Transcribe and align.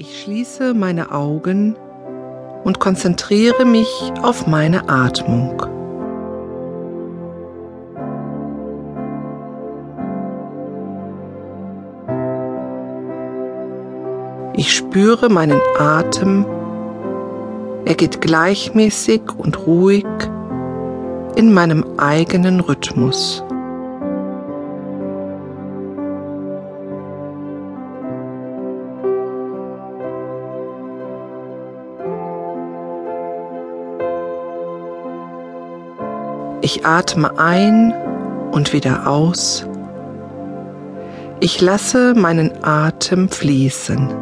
Ich 0.00 0.22
schließe 0.22 0.74
meine 0.74 1.10
Augen 1.10 1.74
und 2.62 2.78
konzentriere 2.78 3.64
mich 3.64 3.88
auf 4.22 4.46
meine 4.46 4.88
Atmung. 4.88 5.60
Ich 14.54 14.72
spüre 14.72 15.28
meinen 15.28 15.60
Atem. 15.76 16.46
Er 17.84 17.96
geht 17.96 18.20
gleichmäßig 18.20 19.22
und 19.36 19.66
ruhig 19.66 20.06
in 21.34 21.52
meinem 21.52 21.84
eigenen 21.96 22.60
Rhythmus. 22.60 23.42
Ich 36.70 36.84
atme 36.84 37.38
ein 37.38 37.94
und 38.52 38.74
wieder 38.74 39.06
aus. 39.06 39.66
Ich 41.40 41.62
lasse 41.62 42.12
meinen 42.14 42.62
Atem 42.62 43.30
fließen. 43.30 44.14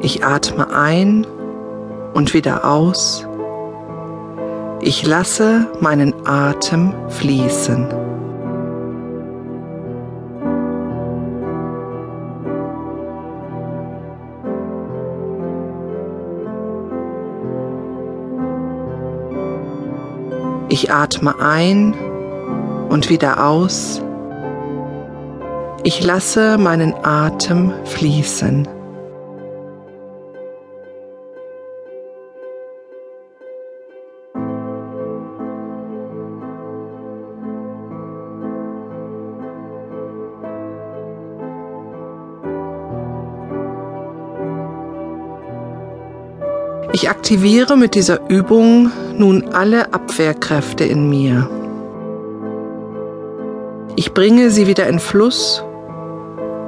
Ich 0.00 0.22
atme 0.22 0.70
ein 0.70 1.26
und 2.12 2.34
wieder 2.34 2.66
aus. 2.66 3.27
Ich 4.80 5.04
lasse 5.04 5.66
meinen 5.80 6.14
Atem 6.24 6.94
fließen. 7.08 7.86
Ich 20.68 20.92
atme 20.92 21.34
ein 21.40 21.94
und 22.88 23.10
wieder 23.10 23.44
aus. 23.44 24.00
Ich 25.82 26.04
lasse 26.04 26.56
meinen 26.56 26.94
Atem 27.02 27.72
fließen. 27.84 28.68
Ich 47.00 47.08
aktiviere 47.08 47.76
mit 47.76 47.94
dieser 47.94 48.28
Übung 48.28 48.90
nun 49.16 49.50
alle 49.52 49.94
Abwehrkräfte 49.94 50.82
in 50.82 51.08
mir. 51.08 51.48
Ich 53.94 54.14
bringe 54.14 54.50
sie 54.50 54.66
wieder 54.66 54.88
in 54.88 54.98
Fluss 54.98 55.62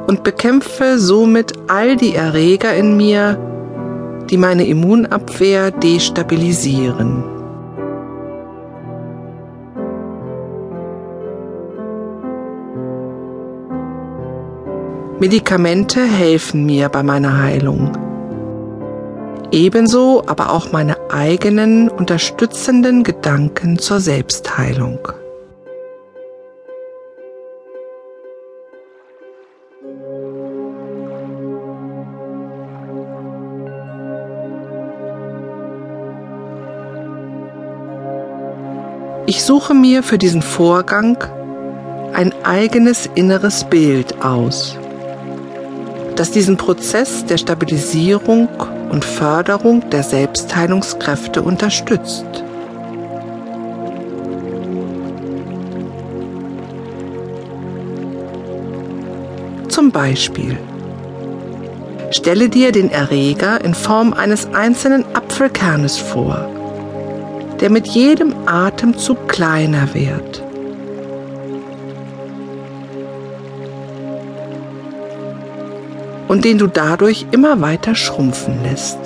und 0.07 0.23
bekämpfe 0.23 1.01
somit 1.01 1.55
all 1.67 1.97
die 1.97 2.15
Erreger 2.15 2.73
in 2.77 2.97
mir, 2.97 3.41
die 4.31 4.37
meine 4.37 4.69
Immunabwehr 4.69 5.73
destabilisieren. 5.73 7.25
Medikamente 15.19 16.05
helfen 16.05 16.67
mir 16.67 16.89
bei 16.89 17.03
meiner 17.03 17.43
Heilung. 17.43 18.10
Ebenso 19.53 20.23
aber 20.27 20.53
auch 20.53 20.71
meine 20.71 20.97
eigenen 21.11 21.89
unterstützenden 21.89 23.03
Gedanken 23.03 23.81
zur 23.81 23.99
Selbstheilung. 23.99 25.01
Ich 39.27 39.43
suche 39.43 39.75
mir 39.75 40.05
für 40.05 40.19
diesen 40.19 40.43
Vorgang 40.43 41.17
ein 42.13 42.33
eigenes 42.45 43.09
inneres 43.15 43.65
Bild 43.65 44.23
aus, 44.23 44.77
das 46.15 46.31
diesen 46.31 46.57
Prozess 46.57 47.25
der 47.27 47.39
Stabilisierung 47.39 48.49
und 48.91 49.05
Förderung 49.05 49.89
der 49.89 50.03
Selbstheilungskräfte 50.03 51.43
unterstützt. 51.43 52.45
Zum 59.69 59.91
Beispiel 59.91 60.59
Stelle 62.13 62.49
dir 62.49 62.73
den 62.73 62.91
Erreger 62.91 63.65
in 63.65 63.73
Form 63.73 64.13
eines 64.13 64.53
einzelnen 64.53 65.05
Apfelkernes 65.15 65.97
vor, 65.97 66.51
der 67.61 67.71
mit 67.71 67.87
jedem 67.87 68.35
Atemzug 68.47 69.29
kleiner 69.29 69.95
wird. 69.95 70.30
Und 76.31 76.45
den 76.45 76.59
du 76.59 76.69
dadurch 76.69 77.27
immer 77.33 77.61
weiter 77.61 77.97
schrumpfen 77.97 78.63
lässt. 78.63 78.99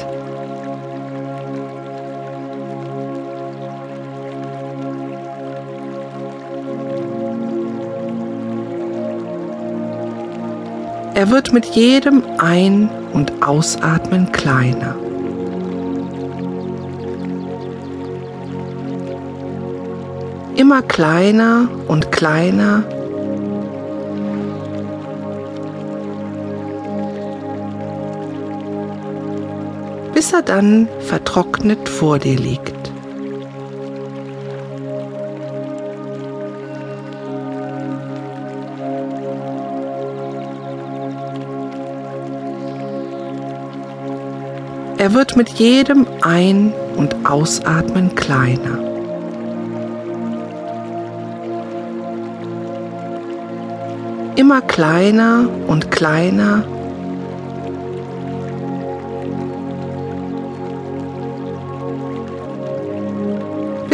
Er 11.14 11.30
wird 11.30 11.54
mit 11.54 11.64
jedem 11.64 12.22
Ein- 12.36 12.90
und 13.14 13.42
Ausatmen 13.42 14.30
kleiner. 14.30 14.94
Immer 20.56 20.82
kleiner 20.82 21.68
und 21.88 22.12
kleiner 22.12 22.82
bis 30.14 30.32
er 30.32 30.42
dann 30.42 30.88
vertrocknet 31.00 31.88
vor 31.88 32.20
dir 32.20 32.36
liegt. 32.36 32.72
Er 44.96 45.12
wird 45.12 45.36
mit 45.36 45.50
jedem 45.50 46.06
Ein- 46.22 46.72
und 46.96 47.26
Ausatmen 47.26 48.14
kleiner. 48.14 48.78
Immer 54.36 54.62
kleiner 54.62 55.48
und 55.66 55.90
kleiner 55.90 56.64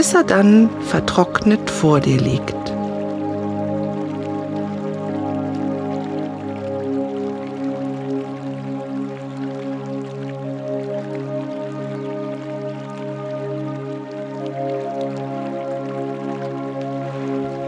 bis 0.01 0.15
er 0.15 0.25
dann 0.25 0.71
vertrocknet 0.89 1.69
vor 1.69 2.01
dir 2.01 2.17
liegt. 2.19 2.55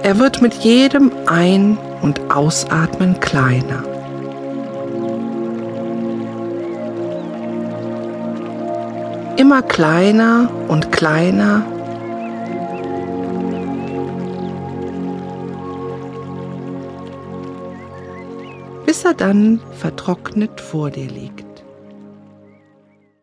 Er 0.03 0.19
wird 0.19 0.41
mit 0.41 0.55
jedem 0.55 1.13
Ein- 1.27 1.77
und 2.01 2.19
Ausatmen 2.35 3.21
kleiner. 3.21 3.85
Immer 9.37 9.61
kleiner 9.61 10.49
und 10.69 10.93
kleiner 10.93 11.67
bis 18.93 19.07
er 19.07 19.15
dann 19.15 19.59
vertrocknet 19.79 20.61
vor 20.61 20.91
dir 20.91 21.09
liegt. 21.09 21.52